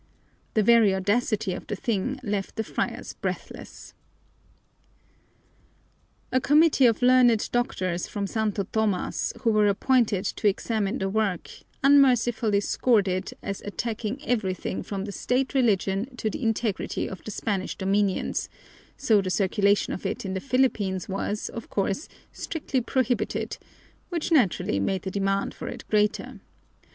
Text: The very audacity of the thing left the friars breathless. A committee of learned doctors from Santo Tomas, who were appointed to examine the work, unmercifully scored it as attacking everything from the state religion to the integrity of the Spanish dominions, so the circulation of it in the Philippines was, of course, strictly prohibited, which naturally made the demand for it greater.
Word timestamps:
The 0.55 0.63
very 0.63 0.95
audacity 0.95 1.53
of 1.53 1.67
the 1.67 1.75
thing 1.75 2.19
left 2.23 2.55
the 2.55 2.63
friars 2.63 3.13
breathless. 3.13 3.93
A 6.31 6.41
committee 6.41 6.87
of 6.87 7.03
learned 7.03 7.47
doctors 7.51 8.07
from 8.07 8.25
Santo 8.25 8.63
Tomas, 8.63 9.31
who 9.41 9.51
were 9.51 9.67
appointed 9.67 10.25
to 10.25 10.47
examine 10.47 10.97
the 10.97 11.07
work, 11.07 11.51
unmercifully 11.83 12.61
scored 12.61 13.07
it 13.07 13.33
as 13.43 13.61
attacking 13.61 14.25
everything 14.25 14.81
from 14.81 15.05
the 15.05 15.11
state 15.11 15.53
religion 15.53 16.15
to 16.17 16.31
the 16.31 16.41
integrity 16.41 17.07
of 17.07 17.23
the 17.23 17.29
Spanish 17.29 17.75
dominions, 17.75 18.49
so 18.97 19.21
the 19.21 19.29
circulation 19.29 19.93
of 19.93 20.03
it 20.03 20.25
in 20.25 20.33
the 20.33 20.39
Philippines 20.39 21.07
was, 21.07 21.47
of 21.49 21.69
course, 21.69 22.07
strictly 22.31 22.81
prohibited, 22.81 23.59
which 24.09 24.31
naturally 24.31 24.79
made 24.79 25.03
the 25.03 25.11
demand 25.11 25.53
for 25.53 25.67
it 25.67 25.83
greater. 25.91 26.39